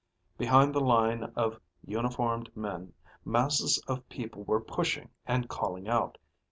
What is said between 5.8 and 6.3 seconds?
out.